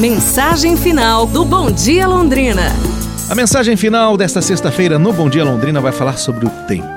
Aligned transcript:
Mensagem 0.00 0.78
final 0.78 1.26
do 1.26 1.44
Bom 1.44 1.70
Dia 1.70 2.08
Londrina. 2.08 2.72
A 3.28 3.34
mensagem 3.34 3.76
final 3.76 4.16
desta 4.16 4.40
sexta-feira 4.40 4.98
no 4.98 5.12
Bom 5.12 5.28
Dia 5.28 5.44
Londrina 5.44 5.78
vai 5.78 5.92
falar 5.92 6.16
sobre 6.16 6.46
o 6.46 6.50
tempo. 6.66 6.88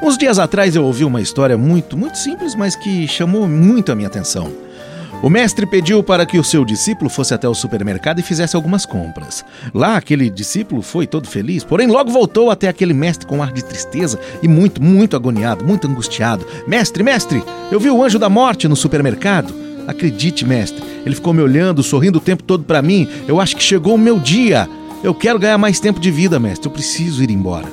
Uns 0.00 0.16
dias 0.16 0.38
atrás 0.38 0.76
eu 0.76 0.84
ouvi 0.84 1.04
uma 1.04 1.20
história 1.20 1.58
muito, 1.58 1.96
muito 1.96 2.16
simples, 2.16 2.54
mas 2.54 2.76
que 2.76 3.08
chamou 3.08 3.48
muito 3.48 3.90
a 3.90 3.96
minha 3.96 4.06
atenção. 4.06 4.52
O 5.20 5.28
mestre 5.28 5.66
pediu 5.66 6.00
para 6.00 6.24
que 6.24 6.38
o 6.38 6.44
seu 6.44 6.64
discípulo 6.64 7.10
fosse 7.10 7.34
até 7.34 7.48
o 7.48 7.54
supermercado 7.56 8.20
e 8.20 8.22
fizesse 8.22 8.54
algumas 8.54 8.86
compras. 8.86 9.44
Lá, 9.74 9.96
aquele 9.96 10.30
discípulo 10.30 10.80
foi 10.80 11.08
todo 11.08 11.26
feliz, 11.26 11.64
porém 11.64 11.88
logo 11.88 12.12
voltou 12.12 12.52
até 12.52 12.68
aquele 12.68 12.94
mestre 12.94 13.26
com 13.26 13.38
um 13.38 13.42
ar 13.42 13.50
de 13.50 13.64
tristeza 13.64 14.16
e 14.40 14.46
muito, 14.46 14.80
muito 14.80 15.16
agoniado, 15.16 15.64
muito 15.64 15.88
angustiado. 15.88 16.46
Mestre, 16.68 17.02
mestre, 17.02 17.42
eu 17.72 17.80
vi 17.80 17.90
o 17.90 18.04
anjo 18.04 18.16
da 18.16 18.28
morte 18.28 18.68
no 18.68 18.76
supermercado. 18.76 19.52
Acredite, 19.88 20.46
mestre, 20.46 20.93
ele 21.04 21.14
ficou 21.14 21.32
me 21.32 21.42
olhando, 21.42 21.82
sorrindo 21.82 22.18
o 22.18 22.20
tempo 22.20 22.42
todo 22.42 22.64
para 22.64 22.82
mim. 22.82 23.08
Eu 23.28 23.40
acho 23.40 23.56
que 23.56 23.62
chegou 23.62 23.94
o 23.94 23.98
meu 23.98 24.18
dia. 24.18 24.68
Eu 25.02 25.14
quero 25.14 25.38
ganhar 25.38 25.58
mais 25.58 25.78
tempo 25.78 26.00
de 26.00 26.10
vida, 26.10 26.40
mestre. 26.40 26.68
Eu 26.68 26.72
preciso 26.72 27.22
ir 27.22 27.30
embora. 27.30 27.66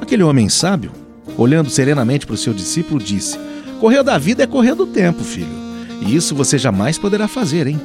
Aquele 0.00 0.22
homem 0.22 0.48
sábio, 0.48 0.90
olhando 1.36 1.68
serenamente 1.70 2.26
para 2.26 2.34
o 2.34 2.38
seu 2.38 2.54
discípulo, 2.54 3.02
disse: 3.02 3.38
Correr 3.80 4.02
da 4.02 4.16
vida 4.16 4.42
é 4.42 4.46
correr 4.46 4.74
do 4.74 4.86
tempo, 4.86 5.22
filho. 5.22 5.64
E 6.00 6.16
isso 6.16 6.34
você 6.34 6.56
jamais 6.56 6.98
poderá 6.98 7.28
fazer, 7.28 7.66
hein? 7.66 7.80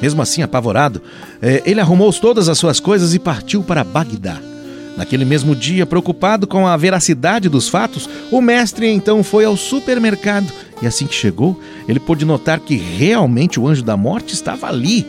Mesmo 0.00 0.20
assim, 0.20 0.42
apavorado, 0.42 1.00
é, 1.40 1.62
ele 1.64 1.80
arrumou 1.80 2.12
todas 2.12 2.48
as 2.48 2.58
suas 2.58 2.80
coisas 2.80 3.14
e 3.14 3.18
partiu 3.18 3.62
para 3.62 3.84
Bagdá. 3.84 4.51
Naquele 4.96 5.24
mesmo 5.24 5.56
dia, 5.56 5.86
preocupado 5.86 6.46
com 6.46 6.66
a 6.66 6.76
veracidade 6.76 7.48
dos 7.48 7.68
fatos, 7.68 8.08
o 8.30 8.40
mestre 8.40 8.88
então 8.88 9.22
foi 9.22 9.44
ao 9.44 9.56
supermercado 9.56 10.52
e 10.82 10.86
assim 10.86 11.06
que 11.06 11.14
chegou, 11.14 11.58
ele 11.88 12.00
pôde 12.00 12.24
notar 12.24 12.60
que 12.60 12.76
realmente 12.76 13.58
o 13.58 13.66
anjo 13.66 13.82
da 13.82 13.96
morte 13.96 14.34
estava 14.34 14.66
ali. 14.66 15.06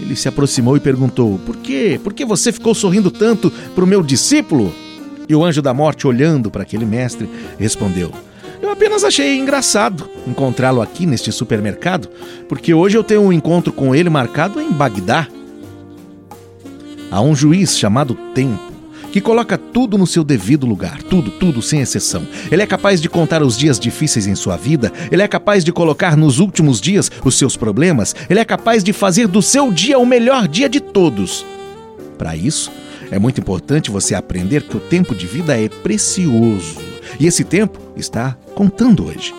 Ele 0.00 0.14
se 0.14 0.28
aproximou 0.28 0.76
e 0.76 0.80
perguntou: 0.80 1.40
Por 1.44 1.56
quê? 1.56 1.98
Por 2.02 2.12
que 2.12 2.24
você 2.24 2.52
ficou 2.52 2.74
sorrindo 2.74 3.10
tanto 3.10 3.50
para 3.74 3.82
o 3.82 3.86
meu 3.86 4.02
discípulo? 4.02 4.72
E 5.28 5.34
o 5.34 5.44
anjo 5.44 5.62
da 5.62 5.74
morte, 5.74 6.06
olhando 6.06 6.50
para 6.50 6.62
aquele 6.62 6.84
mestre, 6.84 7.28
respondeu: 7.58 8.12
eu 8.62 8.70
apenas 8.70 9.04
achei 9.04 9.38
engraçado 9.38 10.08
encontrá-lo 10.26 10.80
aqui 10.80 11.04
neste 11.04 11.30
supermercado, 11.30 12.08
porque 12.48 12.72
hoje 12.72 12.96
eu 12.96 13.04
tenho 13.04 13.20
um 13.20 13.32
encontro 13.32 13.70
com 13.72 13.94
ele 13.94 14.08
marcado 14.08 14.60
em 14.60 14.72
Bagdá. 14.72 15.28
Há 17.10 17.20
um 17.20 17.36
juiz 17.36 17.78
chamado 17.78 18.14
Tempo 18.34 18.75
que 19.16 19.20
coloca 19.22 19.56
tudo 19.56 19.96
no 19.96 20.06
seu 20.06 20.22
devido 20.22 20.66
lugar, 20.66 21.02
tudo, 21.02 21.30
tudo, 21.30 21.62
sem 21.62 21.80
exceção. 21.80 22.28
Ele 22.52 22.60
é 22.60 22.66
capaz 22.66 23.00
de 23.00 23.08
contar 23.08 23.42
os 23.42 23.56
dias 23.56 23.80
difíceis 23.80 24.26
em 24.26 24.34
sua 24.34 24.58
vida, 24.58 24.92
ele 25.10 25.22
é 25.22 25.26
capaz 25.26 25.64
de 25.64 25.72
colocar 25.72 26.18
nos 26.18 26.38
últimos 26.38 26.82
dias 26.82 27.10
os 27.24 27.38
seus 27.38 27.56
problemas, 27.56 28.14
ele 28.28 28.40
é 28.40 28.44
capaz 28.44 28.84
de 28.84 28.92
fazer 28.92 29.26
do 29.26 29.40
seu 29.40 29.72
dia 29.72 29.98
o 29.98 30.04
melhor 30.04 30.46
dia 30.46 30.68
de 30.68 30.80
todos. 30.80 31.46
Para 32.18 32.36
isso, 32.36 32.70
é 33.10 33.18
muito 33.18 33.40
importante 33.40 33.90
você 33.90 34.14
aprender 34.14 34.64
que 34.64 34.76
o 34.76 34.80
tempo 34.80 35.14
de 35.14 35.26
vida 35.26 35.58
é 35.58 35.66
precioso 35.70 36.76
e 37.18 37.26
esse 37.26 37.42
tempo 37.42 37.80
está 37.96 38.36
contando 38.54 39.06
hoje. 39.06 39.34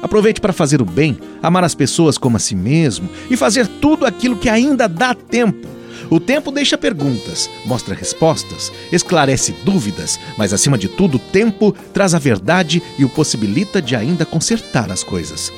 Aproveite 0.00 0.40
para 0.40 0.52
fazer 0.52 0.80
o 0.80 0.84
bem, 0.84 1.18
amar 1.42 1.64
as 1.64 1.74
pessoas 1.74 2.16
como 2.16 2.36
a 2.36 2.40
si 2.40 2.54
mesmo 2.54 3.08
e 3.28 3.36
fazer 3.36 3.66
tudo 3.66 4.06
aquilo 4.06 4.36
que 4.36 4.48
ainda 4.48 4.88
dá 4.88 5.12
tempo. 5.12 5.77
O 6.10 6.18
tempo 6.18 6.50
deixa 6.50 6.78
perguntas, 6.78 7.50
mostra 7.66 7.94
respostas, 7.94 8.72
esclarece 8.90 9.52
dúvidas, 9.62 10.18
mas 10.38 10.54
acima 10.54 10.78
de 10.78 10.88
tudo, 10.88 11.16
o 11.16 11.18
tempo 11.18 11.72
traz 11.92 12.14
a 12.14 12.18
verdade 12.18 12.82
e 12.98 13.04
o 13.04 13.10
possibilita 13.10 13.82
de 13.82 13.94
ainda 13.94 14.24
consertar 14.24 14.90
as 14.90 15.04
coisas. 15.04 15.52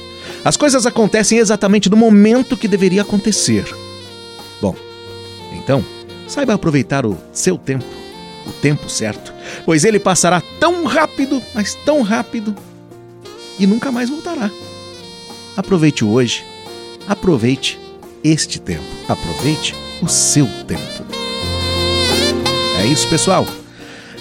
As 0.45 0.56
coisas 0.56 0.87
acontecem 0.87 1.39
exatamente 1.39 1.89
no 1.89 1.97
momento 1.97 2.56
que 2.56 2.67
deveria 2.67 3.03
acontecer. 3.03 3.65
Bom, 4.61 4.75
então, 5.53 5.84
saiba 6.27 6.55
aproveitar 6.55 7.06
o 7.06 7.17
seu 7.33 7.56
tempo, 7.56 7.84
o 8.45 8.53
tempo 8.53 8.89
certo, 8.89 9.33
pois 9.65 9.84
ele 9.84 10.01
passará 10.01 10.43
tão 10.59 10.84
rápido, 10.84 11.41
mas 11.55 11.75
tão 11.75 12.03
rápido, 12.03 12.56
e 13.56 13.69
nunca 13.69 13.93
mais 13.93 14.11
voltará. 14.11 14.50
Aproveite 15.56 16.05
hoje, 16.05 16.44
aproveite 17.06 17.78
este 18.25 18.61
tempo, 18.61 18.82
aproveite 19.09 19.75
o 20.03 20.09
seu 20.09 20.47
tempo. 20.66 21.05
É 22.81 22.87
isso, 22.87 23.09
pessoal. 23.09 23.47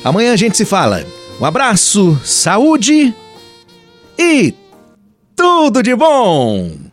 Amanhã 0.03 0.34
a 0.34 0.38
gente 0.38 0.57
se 0.57 0.66
fala. 0.66 1.06
Um 1.40 1.45
abraço, 1.45 2.19
saúde 2.23 3.13
e 4.17 4.53
tudo 5.35 5.81
de 5.81 5.95
bom! 5.95 6.88